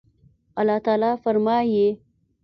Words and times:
الله 0.57 0.77
تعالى 0.77 1.17
فرمايي 1.17 1.99